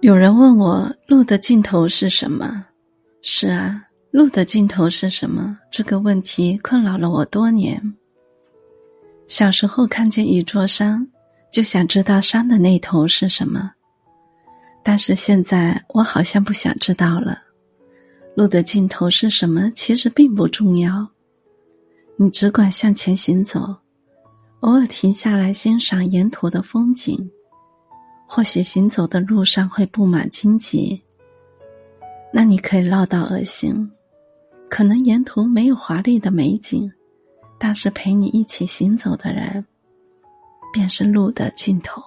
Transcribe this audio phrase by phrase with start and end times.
[0.00, 2.64] 有人问我路的尽头是什么？
[3.22, 5.58] 是啊，路的尽头是什么？
[5.70, 7.80] 这个问题困扰了我多年。
[9.26, 11.04] 小时候看见一座山，
[11.50, 13.72] 就想知道山的那头是什么。
[14.84, 17.38] 但是现在我好像不想知道了。
[18.36, 19.70] 路的尽头是什么？
[19.74, 21.08] 其实并不重要。
[22.16, 23.74] 你只管向前行走，
[24.60, 27.28] 偶尔停下来欣赏沿途的风景。
[28.36, 31.02] 或许行走的路上会布满荆棘，
[32.30, 33.90] 那你可以绕道而行。
[34.68, 36.92] 可能沿途没有华丽的美景，
[37.58, 39.64] 但是陪你一起行走的人，
[40.70, 42.02] 便是路的尽头。